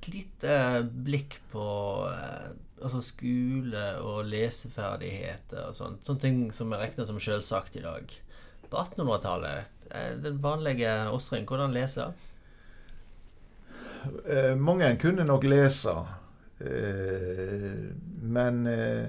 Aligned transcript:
et 0.00 0.08
lite 0.14 0.56
blikk 1.06 1.36
på 1.52 1.66
eh, 2.08 2.50
altså 2.80 3.02
skole 3.04 3.84
og 4.00 4.24
leseferdigheter 4.30 5.68
og 5.68 5.76
sånt. 5.76 6.06
Sånne 6.06 6.24
ting 6.24 6.40
som 6.56 6.72
er 6.72 6.86
regna 6.86 7.04
som 7.08 7.20
selvsagt 7.20 7.76
i 7.76 7.84
dag. 7.84 8.16
På 8.70 8.80
1800-tallet, 8.80 9.76
den 10.22 10.38
vanlige 10.40 10.92
Åstring, 11.10 11.44
hvordan 11.48 11.74
leser? 11.74 12.14
Eh, 14.24 14.56
mange 14.56 14.96
kunne 15.02 15.26
nok 15.28 15.44
lese. 15.44 15.94
Eh, 16.60 17.72
men 18.22 18.66
eh, 18.66 19.08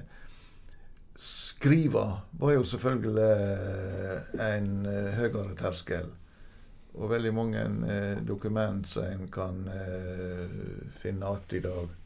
skrive 1.16 2.06
var 2.32 2.54
jo 2.56 2.64
selvfølgelig 2.64 3.32
en 4.40 4.72
eh, 4.88 5.12
høyere 5.20 5.56
terskel. 5.60 6.10
Og 6.94 7.10
veldig 7.10 7.32
mange 7.34 7.62
eh, 7.94 8.18
dokument 8.28 8.88
som 8.88 9.08
en 9.08 9.28
kan 9.32 9.62
eh, 9.72 10.56
finne 11.00 11.30
igjen 11.32 11.60
i 11.60 11.64
dag. 11.64 11.98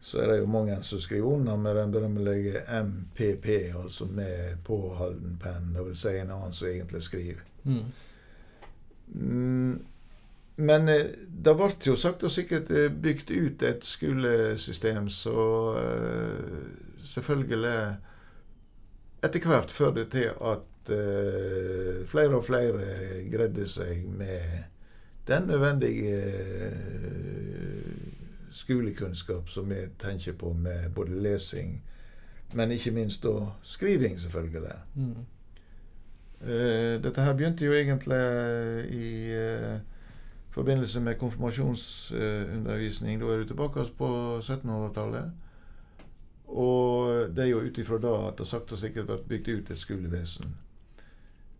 Så 0.00 0.20
er 0.22 0.30
det 0.30 0.38
jo 0.38 0.50
mange 0.50 0.76
som 0.82 1.00
skriver 1.02 1.26
under 1.26 1.56
med 1.56 1.76
den 1.76 1.92
berømmelige 1.92 2.62
MPP, 2.82 3.46
altså 3.78 4.06
med 4.06 4.58
påholden 4.64 5.38
penn. 5.42 5.72
Det 5.74 5.86
vil 5.86 5.96
si 5.98 6.16
en 6.18 6.30
annen 6.30 6.54
som 6.54 6.68
egentlig 6.68 7.02
skriver. 7.02 7.42
Mm. 7.64 7.84
Mm, 9.14 9.78
men 10.56 10.88
eh, 10.88 11.14
det 11.28 11.54
ble 11.54 11.70
jo 11.86 11.96
sagt 11.98 12.24
og 12.26 12.34
sikkert 12.34 12.70
eh, 12.70 12.90
bygd 12.90 13.30
ut 13.30 13.62
et 13.62 13.84
skolesystem 13.86 15.08
så 15.12 15.44
uh, 15.78 16.58
selvfølgelig 17.02 17.76
etter 19.24 19.46
hvert 19.46 19.70
førte 19.74 20.04
til 20.12 20.34
at 20.50 20.67
uh, 20.90 22.06
flere 22.06 22.36
og 22.36 22.44
flere 22.44 22.80
greide 23.32 23.68
seg 23.68 24.04
med 24.08 24.40
den 25.28 25.42
nødvendige 25.50 26.22
uh, 26.66 26.72
skolekunnskap 28.50 29.48
som 29.48 29.70
vi 29.70 29.74
tenker 29.98 30.32
på 30.32 30.52
med 30.52 30.90
både 30.94 31.22
lesing, 31.22 31.84
men 32.54 32.70
ikke 32.72 32.90
minst 32.90 33.24
da 33.24 33.30
skriving, 33.62 34.20
selvfølgelig. 34.20 34.72
Mm. 34.94 35.14
dette 37.02 37.20
her 37.20 37.34
begynte 37.34 37.64
jo 37.64 37.72
egentlig 37.72 38.14
i 38.94 39.26
forbindelse 40.50 41.00
med 41.00 41.14
konfirmasjonsundervisning. 41.14 43.20
Da 43.20 43.26
er 43.26 43.36
du 43.36 43.44
tilbake 43.44 43.84
på 43.98 44.38
1700-tallet. 44.38 45.32
Og 46.48 47.08
det 47.36 47.44
er 47.44 47.48
jo 47.48 47.60
ut 47.60 47.78
ifra 47.78 47.98
da 48.00 48.28
at 48.28 48.38
det 48.38 48.46
sakte 48.48 48.74
og 48.74 48.80
sikkert 48.80 49.06
ble 49.06 49.18
bygd 49.28 49.48
ut 49.48 49.70
et 49.70 49.78
skolevesen. 49.78 50.54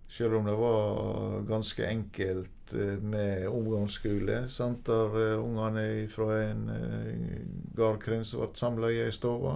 Selv 0.09 0.35
om 0.35 0.45
det 0.45 0.55
var 0.57 1.43
ganske 1.49 1.87
enkelt 1.87 2.73
eh, 2.73 2.99
med 3.01 3.49
omgangsskole. 3.49 4.49
Sant? 4.49 4.87
Der 4.87 5.17
uh, 5.37 5.45
ungene 5.45 6.09
fra 6.09 6.31
en 6.47 6.71
uh, 6.73 7.43
gardkrins 7.77 8.33
ble 8.33 8.49
samla 8.57 8.89
i 8.89 9.03
ei 9.05 9.13
stue. 9.13 9.53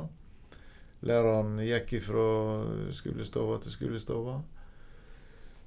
Læreren 1.08 1.56
gikk 1.64 1.96
fra 2.04 2.26
skolestova 2.92 3.56
til 3.64 3.72
skolestova. 3.72 4.42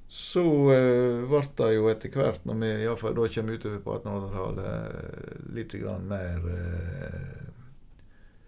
Så 0.07 0.45
uh, 0.45 1.25
ble 1.33 1.41
det 1.57 1.71
jo 1.73 1.89
etter 1.89 2.13
hvert, 2.13 2.45
når 2.45 2.61
vi 2.61 2.71
iallfall 2.85 3.17
da 3.17 3.25
kommer 3.39 3.57
utover 3.57 3.81
på 3.81 3.97
1800-tallet, 3.97 5.49
litt 5.57 5.75
grann 5.81 6.05
mer 6.13 6.45
uh, 6.45 7.41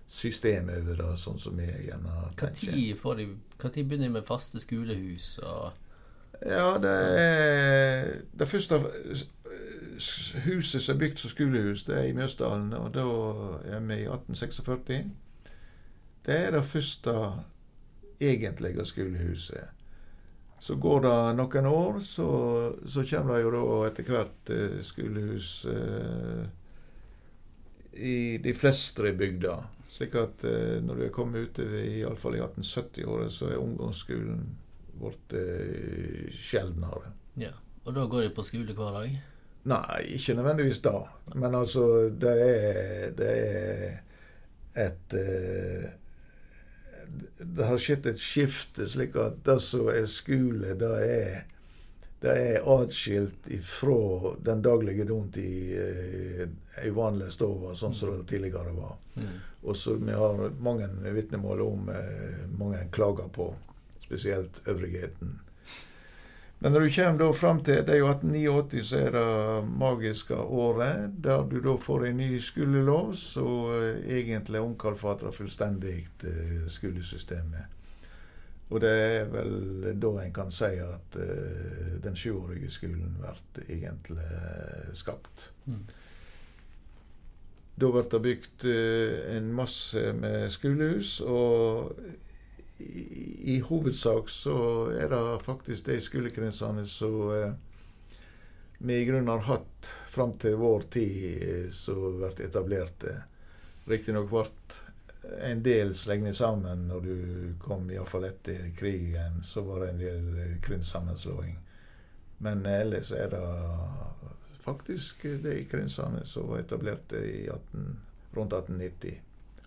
system 0.06 0.70
over 0.70 1.02
det, 1.02 1.10
sånn 1.18 1.42
som 1.42 1.58
vi 1.58 1.66
gjerne 1.66 2.30
tenker. 2.38 2.78
Når 2.78 3.74
begynner 3.90 4.06
de 4.06 4.14
med 4.20 4.30
faste 4.30 4.62
skolehus? 4.62 5.34
og... 5.42 5.74
Ja, 6.46 6.78
det 6.78 6.96
er 7.20 8.22
Det 8.40 8.48
første 8.48 8.80
huset 10.46 10.82
som 10.82 10.96
er 10.96 11.00
bygd 11.00 11.18
som 11.18 11.30
skolehus, 11.30 11.84
det 11.84 11.96
er 11.98 12.04
i 12.10 12.14
Mjøsdalen, 12.14 12.74
og 12.74 12.94
da 12.94 13.06
er 13.66 13.80
vi 13.80 13.94
i 14.04 14.06
1846. 14.06 15.00
Det 16.26 16.36
er 16.36 16.52
det 16.52 16.66
første 16.66 17.14
egentlige 18.20 18.86
skolehuset. 18.86 19.74
Så 20.60 20.76
går 20.76 21.02
det 21.02 21.18
noen 21.38 21.66
år, 21.66 22.00
så, 22.02 22.28
så 22.86 23.06
kommer 23.10 23.36
det 23.36 23.44
jo 23.44 23.52
da 23.54 23.66
etter 23.88 24.08
hvert 24.10 24.50
eh, 24.54 24.80
skolehus 24.82 25.66
eh, 25.70 26.46
i 27.94 28.38
de 28.42 28.54
fleste 28.58 29.14
bygder. 29.18 29.68
Slik 29.90 30.18
at 30.18 30.44
eh, 30.50 30.80
når 30.84 30.96
du 30.96 31.04
er 31.06 31.14
kommet 31.14 31.46
utover 31.46 31.86
iallfall 31.86 32.40
i 32.40 32.42
1870-året, 32.42 33.32
så 33.34 33.52
er 33.52 33.62
ungdomsskolen 33.62 34.42
blitt 35.00 35.36
eh, 35.38 36.28
sjeldnere. 36.34 37.14
Ja. 37.40 37.54
Og 37.88 37.96
da 37.96 38.04
går 38.10 38.26
de 38.26 38.34
på 38.36 38.44
skole 38.44 38.76
hver 38.76 38.98
dag? 38.98 39.14
Nei, 39.68 40.02
ikke 40.16 40.36
nødvendigvis 40.36 40.82
da. 40.84 40.98
Men 41.36 41.56
altså, 41.56 42.10
det 42.12 42.34
er, 42.44 43.14
det 43.16 43.32
er 43.38 44.88
et 44.88 45.16
eh, 45.18 45.88
det 47.40 47.66
har 47.66 47.80
skjedd 47.80 48.10
et 48.12 48.22
skifte, 48.22 48.88
slik 48.90 49.16
at 49.20 49.40
det 49.48 49.60
som 49.64 49.88
er 49.92 50.10
skole, 50.12 50.76
det 50.80 50.92
er 51.08 51.46
det 52.20 52.34
er 52.34 52.64
atskilt 52.66 53.48
ifra 53.54 54.34
den 54.42 54.62
daglige 54.66 55.06
dont 55.06 55.38
i 55.38 55.76
eh, 55.78 56.48
ei 56.82 56.90
vanlig 56.90 57.30
stove, 57.36 57.76
sånn 57.78 57.94
som 57.94 58.16
det 58.16 58.26
tidligere 58.32 58.74
var. 58.74 58.96
Mm. 59.22 59.36
Og 59.70 59.78
som 59.78 60.02
vi 60.02 60.16
har 60.18 60.42
mange 60.66 60.88
vitnemål 61.14 61.62
om 61.62 61.92
eh, 61.94 62.40
mange 62.58 62.82
klager 62.94 63.30
på, 63.34 63.52
spesielt 64.08 64.64
øvrigheten. 64.66 65.38
Men 66.60 66.74
når 66.74 66.88
du 66.88 66.90
kommer 66.96 67.20
da 67.20 67.26
fram 67.38 67.60
til 67.62 67.84
det 67.86 67.94
er 67.94 68.00
jo 68.02 68.10
1889, 68.10 68.86
så 68.90 69.00
er 69.06 69.12
det 69.14 69.68
magiske 69.78 70.36
året, 70.36 71.12
der 71.24 71.44
du 71.46 71.60
da 71.62 71.76
får 71.78 72.08
en 72.08 72.18
ny 72.18 72.40
skolelov 72.42 73.12
som 73.20 73.70
eh, 73.76 74.00
egentlig 74.18 74.64
omkalfatrer 74.66 75.36
fullstendig 75.38 76.00
eh, 76.26 76.64
skolesystemet. 76.68 77.76
Og 78.70 78.82
det 78.84 78.90
er 78.90 79.30
vel 79.32 79.94
da 80.02 80.10
en 80.20 80.34
kan 80.36 80.50
si 80.52 80.74
at 80.84 81.16
uh, 81.16 81.94
den 82.04 82.18
sjuårige 82.20 82.68
skolen 82.68 83.14
blir 83.16 83.70
egentlig 83.72 84.26
skapt. 85.00 85.46
Mm. 85.66 85.86
Da 87.80 87.92
blir 87.94 88.10
det 88.12 88.22
bygd 88.26 88.66
uh, 88.68 89.38
en 89.38 89.54
masse 89.56 90.04
med 90.20 90.50
skolehus, 90.52 91.22
og 91.22 91.96
i, 92.80 93.60
hovedsak 93.66 94.30
så 94.30 94.58
er 94.94 95.10
det 95.10 95.22
faktisk 95.46 95.86
de 95.86 95.98
skolekretsene 96.02 96.86
som 96.86 97.32
vi 98.78 98.98
i 99.02 99.06
grunnen 99.06 99.32
har 99.32 99.46
hatt 99.48 99.90
fram 100.14 100.36
til 100.38 100.60
vår 100.62 100.86
tid, 100.94 101.74
som 101.74 102.20
blir 102.20 102.42
etablert. 102.46 103.06
Riktignok 103.90 104.30
ble 104.30 104.44
en 105.42 105.64
del 105.64 105.96
slengt 105.96 106.38
sammen 106.38 106.88
når 106.88 107.02
du 107.02 107.16
kom, 107.62 107.90
iallfall 107.92 108.28
etter 108.30 108.70
krigen. 108.78 109.42
Så 109.44 109.62
var 109.66 109.82
det 109.82 109.90
en 109.90 110.04
del 110.04 110.60
krinsammenslåing. 110.66 111.58
Men 112.38 112.66
ellers 112.66 113.12
er 113.12 113.32
det 113.34 113.42
faktisk 114.62 115.24
de 115.44 115.64
krinsene 115.72 116.26
som 116.26 116.52
var 116.52 116.60
etablert 116.60 117.14
i 117.18 117.48
18, 117.50 117.98
rundt 118.38 118.54
1890. 118.54 119.18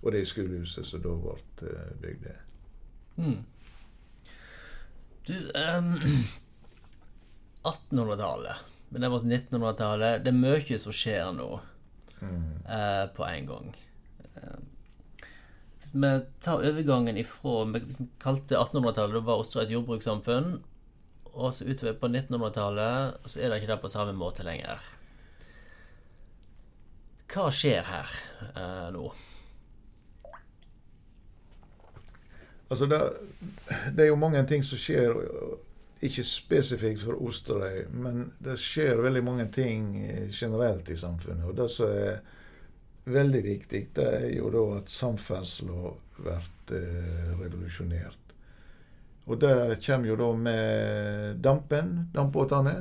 Og 0.00 0.12
det 0.12 0.26
skolehuset 0.28 0.86
som 0.86 1.02
da 1.04 1.16
ble 1.18 1.34
eh, 1.66 1.90
bygd. 2.00 2.28
Mm. 3.20 3.44
Du 5.26 5.36
um, 5.54 5.92
1800-tallet. 7.62 8.56
Men 8.88 9.04
det 9.04 9.08
var 9.12 9.18
1900-tallet. 9.18 10.24
Det 10.24 10.32
er 10.32 10.40
mye 10.40 10.78
som 10.80 10.94
skjer 10.96 11.30
nå 11.36 11.50
mm. 12.20 12.46
uh, 12.66 13.06
på 13.14 13.26
en 13.28 13.50
gang. 13.50 13.70
Uh, 14.34 15.26
hvis 15.80 15.94
vi 15.94 16.10
tar 16.44 16.64
overgangen 16.66 17.16
ifra 17.16 17.64
Hvis 17.72 18.00
vi 18.00 18.08
kalte 18.20 18.58
1800-tallet, 18.58 19.16
da 19.16 19.24
var 19.24 19.44
Oslo 19.44 19.62
et 19.62 19.72
jordbrukssamfunn. 19.72 20.58
Og 21.30 21.52
så 21.54 21.68
utover 21.68 21.94
på 22.00 22.10
1900-tallet, 22.10 23.20
så 23.30 23.40
er 23.40 23.50
det 23.50 23.60
ikke 23.60 23.74
det 23.74 23.82
på 23.84 23.92
samme 23.92 24.16
måte 24.18 24.42
lenger. 24.46 24.82
Hva 27.30 27.46
skjer 27.54 27.86
her 27.86 28.16
uh, 28.56 28.88
nå? 28.96 29.04
Altså, 32.70 32.86
det, 32.86 33.00
det, 33.96 34.04
er 34.04 34.08
jo 34.12 34.18
mange 34.20 34.42
ting 34.46 34.62
som 34.64 34.78
skjer, 34.78 35.16
ikke 36.06 36.24
spesifikt 36.24 37.02
for 37.02 37.18
Osterøy, 37.26 37.88
men 37.92 38.28
det 38.40 38.54
skjer 38.62 39.02
veldig 39.02 39.24
mange 39.26 39.48
ting 39.52 39.90
generelt 40.30 40.88
i 40.88 40.96
samfunnet. 40.96 41.48
Og 41.50 41.58
det 41.58 41.66
som 41.74 41.90
er 41.90 42.20
veldig 43.10 43.42
viktig, 43.44 43.82
det 43.96 44.06
er 44.20 44.28
jo 44.36 44.52
da 44.54 44.64
at 44.78 44.92
samferdsla 44.92 45.92
blir 46.20 46.76
eh, 46.76 47.34
revolusjonert. 47.40 48.34
Og 49.30 49.38
det 49.40 49.78
kommer 49.84 50.10
jo 50.10 50.16
da 50.18 50.30
med 50.36 51.42
dampen, 51.42 51.92
dampbåtene. 52.14 52.74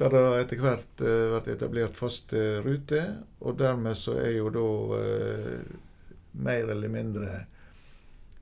Der 0.00 0.14
det 0.14 0.24
etter 0.44 0.62
hvert 0.62 1.02
eh, 1.04 1.38
blir 1.40 1.54
etablert 1.54 1.96
faste 1.98 2.60
ruter. 2.64 3.16
Og 3.40 3.58
dermed 3.60 3.98
så 3.98 4.16
er 4.20 4.36
jo 4.38 4.52
da 4.54 4.66
eh, 5.00 5.64
mer 6.40 6.72
eller 6.76 6.92
mindre 6.92 7.40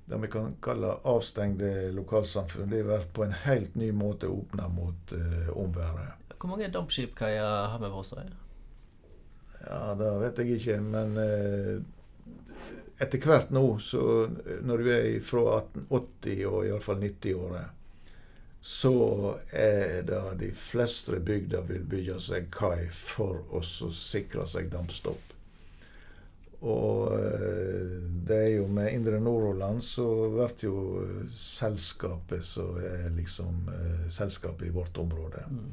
det 0.08 0.16
vi 0.22 0.28
kan 0.32 0.54
kalle 0.64 0.94
avstengte 1.02 1.90
lokalsamfunn. 1.92 2.70
De 2.70 2.82
blir 2.82 3.06
på 3.12 3.24
en 3.24 3.32
helt 3.32 3.74
ny 3.74 3.92
måte 3.92 4.28
åpna 4.28 4.68
mot 4.68 5.12
eh, 5.12 5.50
omverdenen. 5.52 6.14
Hvor 6.38 6.52
mange 6.52 6.68
dampskipkaier 6.72 7.66
har 7.72 7.78
vi 7.82 7.90
på 7.90 8.00
Åsøya? 8.00 8.24
Ja, 9.66 9.94
det 9.98 10.10
vet 10.22 10.38
jeg 10.38 10.56
ikke, 10.56 10.76
men 10.80 11.16
eh, 11.20 11.80
etter 13.02 13.22
hvert 13.26 13.50
nå, 13.54 13.64
så 13.82 14.02
når 14.64 14.84
du 14.84 14.92
er 14.94 15.08
fra 15.26 15.42
1880 15.58 16.44
og 16.48 16.68
iallfall 16.68 17.02
90-året, 17.02 17.74
så 18.60 18.94
er 19.54 20.02
det 20.08 20.22
de 20.40 20.52
fleste 20.56 21.20
bygder 21.20 21.66
vil 21.68 21.84
bygge 21.90 22.18
seg 22.22 22.48
kai 22.54 22.88
for 22.94 23.44
å 23.54 23.62
sikre 23.62 24.46
seg 24.50 24.72
dampstopp. 24.72 25.37
Og 26.58 27.12
eh, 27.14 27.98
det 28.28 28.38
er 28.38 28.48
jo 28.56 28.64
med 28.66 28.90
Indre 28.92 29.20
Nordhordland 29.22 29.82
så 29.84 30.06
blir 30.32 30.64
jo 30.64 30.78
selskapet 31.34 32.44
som 32.44 32.80
er 32.82 33.12
liksom 33.14 33.68
eh, 33.74 34.08
selskapet 34.10 34.66
i 34.66 34.74
vårt 34.74 34.98
område. 34.98 35.44
Mm. 35.50 35.68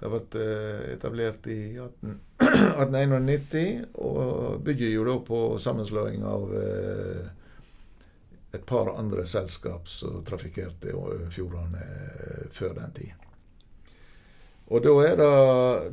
Det 0.00 0.08
ble 0.08 0.42
eh, 0.42 0.84
etablert 0.94 1.46
i 1.52 1.78
18, 1.78 2.20
1891, 2.40 3.84
og 4.08 4.60
bygger 4.64 4.94
jo 4.94 5.04
da 5.08 5.16
på 5.24 5.40
sammenslåing 5.60 6.24
av 6.24 6.54
eh, 6.60 7.26
et 8.52 8.64
par 8.66 8.94
andre 8.98 9.26
selskap 9.28 9.88
som 9.88 10.22
trafikkerte 10.26 10.94
fjordene 11.32 11.84
eh, 11.84 12.46
før 12.52 12.76
den 12.80 12.96
tid. 12.96 13.29
Og 14.70 14.84
da 14.84 14.92
er, 15.02 15.16
det, 15.18 15.30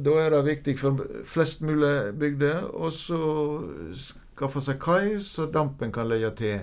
da 0.06 0.18
er 0.22 0.34
det 0.36 0.44
viktig 0.46 0.76
for 0.78 1.00
flest 1.26 1.64
mulig 1.66 2.14
bygder 2.22 2.68
å 2.78 2.92
skaffe 2.94 4.62
seg 4.62 4.78
kai, 4.82 5.18
så 5.24 5.48
dampen 5.50 5.94
kan 5.94 6.10
legge 6.10 6.30
til. 6.38 6.60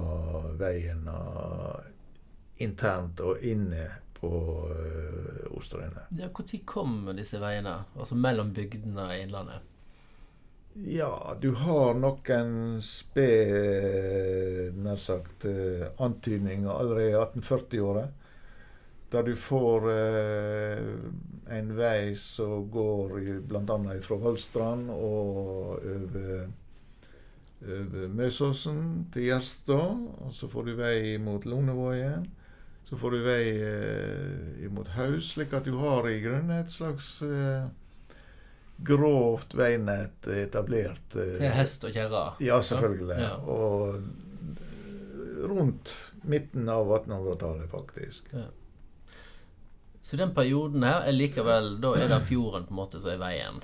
veiene 0.59 1.19
internt 2.65 3.21
og 3.23 3.43
inne 3.47 3.87
på 4.15 4.31
uh, 4.71 5.57
Osterøyene. 5.57 6.09
Ja, 6.19 6.29
Når 6.29 6.61
kom 6.67 7.11
disse 7.17 7.41
veiene, 7.43 7.85
altså 7.99 8.19
mellom 8.19 8.53
bygdene 8.55 9.09
i 9.15 9.23
Innlandet? 9.23 9.74
Ja, 10.75 11.37
du 11.41 11.53
har 11.55 11.95
noen 11.95 12.81
sped, 12.83 14.75
nær 14.75 14.97
sagt, 14.99 15.45
eh, 15.47 15.85
antydninger 16.03 16.71
allerede 16.71 17.13
i 17.13 17.15
1840-åra. 17.15 18.09
Der 19.13 19.23
du 19.23 19.37
får 19.39 19.87
eh, 19.93 20.81
en 21.59 21.71
vei 21.77 22.17
som 22.19 22.67
går 22.75 23.15
bl.a. 23.47 23.77
fra 24.03 24.19
Vollstrand 24.19 24.91
og 24.91 25.79
over, 25.79 26.51
over 27.63 28.09
Møsåsen 28.19 29.07
til 29.15 29.29
Gjerstad. 29.29 30.03
Og 30.27 30.35
så 30.35 30.51
får 30.51 30.67
du 30.67 30.75
vei 30.83 30.99
mot 31.23 31.47
Lonevågen. 31.47 32.27
Så 32.85 32.99
får 32.99 33.15
du 33.15 33.23
vei 33.29 33.47
eh, 33.63 34.67
mot 34.75 34.91
Haus, 34.99 35.37
slik 35.37 35.55
at 35.55 35.71
du 35.71 35.79
har 35.79 36.11
i 36.11 36.19
grunnen 36.25 36.59
et 36.59 36.75
slags 36.75 37.21
eh, 37.23 37.71
grovt 38.79 39.55
veinett 39.55 40.27
etablert. 40.27 41.15
Eh, 41.17 41.37
Til 41.39 41.51
hest 41.55 41.85
og 41.85 41.93
kjerre? 41.95 42.25
Ja, 42.43 42.61
selvfølgelig. 42.63 43.19
Ja. 43.21 43.37
Og 43.37 44.03
rundt 45.49 45.95
midten 46.23 46.69
av 46.69 46.89
1800-tallet, 46.89 47.71
faktisk. 47.71 48.29
Ja. 48.33 48.47
Så 50.05 50.17
den 50.21 50.35
perioden 50.37 50.83
her 50.85 51.07
er 51.09 51.15
likevel 51.17 51.79
Da 51.81 51.95
er 51.97 52.11
det 52.13 52.19
fjorden 52.29 52.67
på 52.69 52.75
en 52.75 52.81
måte 52.83 53.01
som 53.01 53.09
er 53.15 53.21
veien, 53.23 53.63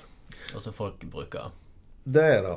og 0.55 0.61
som 0.63 0.73
folk 0.73 1.03
bruker? 1.11 1.51
Det 2.03 2.23
er 2.37 2.41
det. 2.47 2.55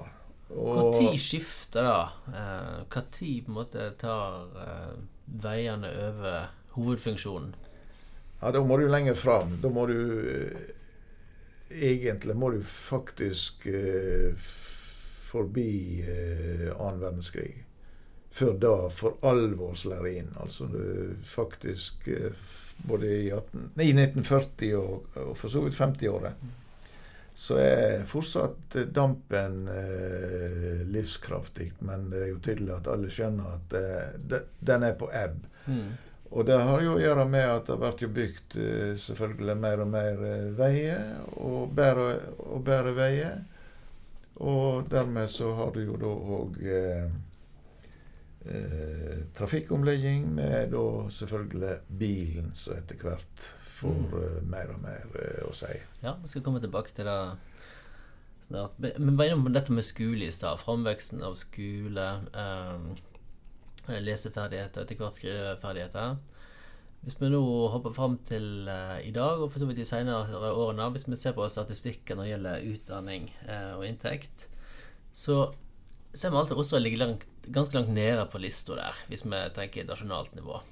Og 0.55 0.77
Når 0.79 1.19
skifter 1.21 1.85
det? 1.85 2.35
Eh, 2.37 2.79
Når 2.95 3.43
på 3.45 3.51
en 3.53 3.59
måte 3.59 3.91
tar 4.01 4.47
eh, 4.63 4.95
veiene 5.45 5.91
over 6.09 6.49
hovedfunksjonen? 6.77 7.55
Ja, 8.41 8.51
Da 8.53 8.61
må 8.65 8.77
du 8.81 8.87
lenger 8.89 9.15
fram. 9.17 9.57
Da 9.63 9.69
må 9.73 9.87
du 9.89 9.97
egentlig 11.71 12.37
må 12.37 12.51
du 12.55 12.61
faktisk 12.67 13.67
eh, 13.67 14.35
forbi 15.29 16.03
eh, 16.03 16.69
verdenskrig. 16.79 17.55
Før 18.35 18.57
da 18.59 18.75
for 18.91 19.23
alvor 19.27 19.77
slår 19.79 20.09
inn. 20.11 20.35
Altså 20.43 20.69
faktisk 21.29 22.09
eh, 22.11 22.45
både 22.89 23.07
i, 23.07 23.31
18, 23.31 23.71
nei, 23.79 23.93
1940 23.95 24.77
og, 24.81 25.09
og, 25.23 25.33
for 25.39 25.53
så 25.53 25.63
vidt 25.65 25.79
50-året 25.79 26.53
så 27.35 27.57
er 27.59 28.05
fortsatt 28.07 28.77
dampen 28.95 29.69
eh, 29.69 30.87
livskraftig. 30.87 31.73
Men 31.83 32.07
det 32.11 32.21
er 32.23 32.29
jo 32.31 32.41
tydelig 32.43 32.77
at 32.77 32.91
alle 32.93 33.11
skjønner 33.11 33.57
at 33.57 33.75
eh, 33.79 34.13
de, 34.31 34.41
den 34.63 34.87
er 34.87 34.95
på 34.99 35.09
ebb. 35.11 35.41
Mm. 35.67 35.89
Og 36.35 36.47
det 36.49 36.57
har 36.59 36.83
jo 36.83 36.97
å 36.97 37.03
gjøre 37.03 37.25
med 37.31 37.47
at 37.47 37.69
det 37.71 37.77
blir 37.79 38.15
bygd 38.17 38.57
eh, 38.59 38.95
selvfølgelig 38.99 39.55
mer 39.63 39.83
og 39.85 39.91
mer 39.93 40.25
eh, 40.27 40.49
veier, 40.59 41.05
og 41.39 41.75
bedre, 41.77 42.09
og 42.49 42.65
bedre 42.67 42.95
veier. 42.97 43.37
Og 44.43 44.89
dermed 44.91 45.31
så 45.31 45.53
har 45.55 45.71
du 45.75 45.85
jo 45.85 45.99
da 46.01 46.11
òg 46.11 46.59
eh, 46.67 47.07
eh, 48.51 49.21
trafikkomlegging 49.39 50.27
med 50.35 50.75
da 50.75 50.87
selvfølgelig 51.21 51.77
bilen 52.03 52.51
som 52.59 52.75
etter 52.81 52.99
hvert 52.99 53.51
får 53.75 53.95
mm. 53.95 54.13
uh, 54.15 54.43
mer 54.51 54.71
og 54.75 54.83
mer 54.83 55.17
å 55.47 55.55
si. 55.57 55.73
Ja, 56.03 56.17
vi 56.23 56.31
skal 56.31 56.45
komme 56.47 56.63
tilbake 56.63 56.95
til 56.95 57.09
det 57.11 57.19
snart. 58.45 58.77
Men 58.79 59.17
hva 59.17 59.27
er 59.27 59.35
det 59.35 59.41
med 59.43 59.57
dette 59.57 59.75
med 59.75 59.87
skole 59.87 60.29
i 60.29 60.35
stad. 60.35 60.61
Framveksten 60.63 61.25
av 61.27 61.39
skole. 61.41 62.07
Eh, 62.35 62.87
leseferdigheter, 63.89 64.85
etter 64.85 64.99
hvert 64.99 65.19
skriveferdigheter. 65.19 66.17
Hvis 67.05 67.19
vi 67.21 67.29
nå 67.29 67.43
hopper 67.69 67.93
fram 67.93 68.17
til 68.25 68.69
uh, 68.71 68.97
i 69.05 69.13
dag, 69.13 69.43
og 69.43 69.51
for 69.53 69.61
så 69.61 69.69
vidt 69.69 69.83
de 69.83 69.85
senere 69.89 70.53
årene, 70.57 70.89
hvis 70.95 71.05
vi 71.11 71.19
ser 71.21 71.37
på 71.37 71.45
statistikken 71.53 72.17
når 72.17 72.25
det 72.25 72.33
gjelder 72.33 72.69
utdanning 72.71 73.29
uh, 73.45 73.75
og 73.77 73.85
inntekt, 73.85 74.47
så 75.13 75.51
ser 76.15 76.33
vi 76.33 76.41
alltid 76.41 76.63
Oslo 76.63 76.81
ligger 76.81 77.03
langt, 77.03 77.27
ganske 77.53 77.77
langt 77.77 77.93
nede 77.93 78.25
på 78.33 78.41
lista 78.41 78.79
der, 78.79 79.05
hvis 79.11 79.27
vi 79.29 79.43
tenker 79.57 79.91
nasjonalt 79.91 80.33
nivå. 80.39 80.63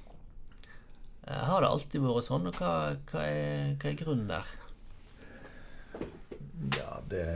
Uh, 1.28 1.42
har 1.50 1.60
det 1.60 1.68
alltid 1.68 2.00
vært 2.06 2.28
sånn, 2.30 2.48
og 2.48 2.56
hva, 2.56 2.72
hva, 3.12 3.26
er, 3.28 3.74
hva 3.76 3.92
er 3.92 4.00
grunnen 4.00 4.32
der? 4.32 4.56
Ja, 6.78 7.02
det 7.10 7.26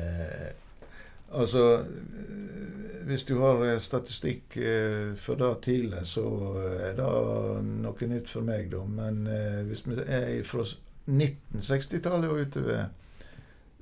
Altså 1.35 1.85
hvis 3.07 3.25
du 3.25 3.37
har 3.39 3.61
eh, 3.63 3.79
statistikk 3.79 4.57
eh, 4.57 5.15
for 5.15 5.39
det 5.39 5.53
tidlig, 5.63 6.03
så 6.11 6.27
eh, 6.59 6.89
er 6.89 6.97
det 6.99 7.11
noe 7.85 8.09
nytt 8.11 8.31
for 8.33 8.47
meg, 8.47 8.67
da. 8.73 8.83
Men 8.83 9.21
hvis 9.69 9.85
vi 9.87 9.99
er 10.03 10.41
fra 10.47 10.65
1960-tallet 11.07 12.33
og 12.33 12.41
utover, 12.43 12.89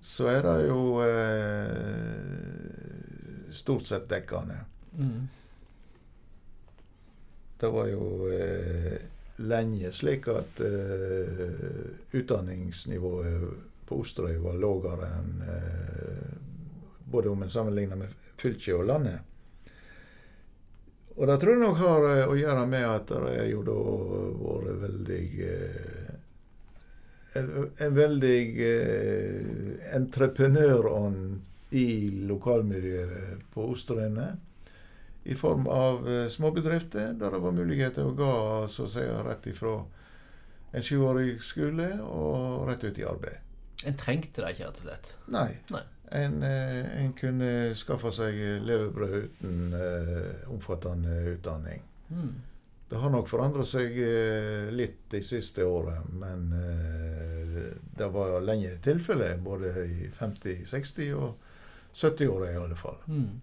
så 0.04 0.28
er 0.28 0.44
det 0.44 0.58
jo 0.68 0.80
stort 3.56 3.88
sett 3.88 4.10
dekkende. 4.10 4.58
Mm. 4.98 5.22
Det 7.62 7.70
var 7.72 7.88
jo 7.88 8.28
lenge 9.48 9.92
slik 9.96 10.28
at 10.28 10.60
utdanningsnivået 12.12 13.48
på 13.88 14.02
Osterøy 14.04 14.36
var 14.44 14.60
lavere 14.60 15.08
enn 15.16 15.32
både 17.04 17.28
om 17.30 17.42
en 17.42 17.50
sammenligner 17.50 17.96
med 17.96 18.08
fylket 18.40 18.74
og 18.74 18.86
landet. 18.88 19.20
Og 21.14 21.28
det 21.30 21.36
tror 21.40 21.54
jeg 21.54 21.62
nok 21.62 21.78
har 21.78 22.06
eh, 22.10 22.26
å 22.26 22.38
gjøre 22.38 22.66
med 22.66 22.86
at 22.90 23.12
det 23.12 23.34
er 23.38 23.50
jo 23.52 23.62
da 23.66 23.74
vært 24.40 24.80
veldig 24.82 25.24
eh, 25.46 26.14
en, 27.38 27.94
veldig 27.94 28.40
eh, 28.66 29.76
entreprenørånd 29.94 31.74
i 31.74 31.86
lokalmiljøet 32.30 33.46
på 33.54 33.68
Osterøyene. 33.74 34.28
I 35.24 35.34
form 35.38 35.64
av 35.72 36.04
småbedrifter 36.28 37.14
der 37.16 37.32
det 37.32 37.40
var 37.40 37.54
muligheter 37.56 38.04
å 38.04 38.12
gå 38.18 38.34
så 38.68 38.84
å 38.84 38.90
si, 38.92 39.00
rett 39.00 39.46
ifra 39.48 39.78
en 40.74 40.84
sjuårig 40.84 41.38
skole 41.42 41.88
og 42.04 42.68
rett 42.68 42.84
ut 42.84 43.00
i 43.00 43.06
arbeid. 43.08 43.43
En 43.88 43.98
trengte 44.00 44.42
det 44.42 44.54
ikke, 44.54 44.70
rett 44.70 44.80
og 44.80 44.88
slett. 44.88 45.12
Nei. 45.34 45.50
Nei. 45.74 45.82
En, 46.14 46.42
eh, 46.46 46.80
en 47.02 47.12
kunne 47.16 47.50
skaffe 47.74 48.12
seg 48.14 48.36
levebrød 48.62 49.14
uten 49.24 49.72
uh, 49.74 50.50
omfattende 50.52 51.14
utdanning. 51.32 51.80
Mm. 52.10 52.34
Det 52.90 53.00
har 53.00 53.10
nok 53.10 53.26
forandret 53.26 53.66
seg 53.66 53.96
uh, 53.96 54.68
litt 54.76 55.00
de 55.10 55.22
siste 55.26 55.64
årene, 55.66 56.04
men 56.20 56.44
uh, 56.52 57.72
det 57.98 58.10
var 58.14 58.36
lenge 58.44 58.76
tilfelle. 58.84 59.32
Både 59.42 59.72
i 59.88 60.10
50-, 60.12 60.62
60- 60.70 61.16
og 61.18 61.34
70-åra 61.94 62.52
i 62.52 62.60
alle 62.60 62.78
fall. 62.78 63.00
Mm. 63.08 63.40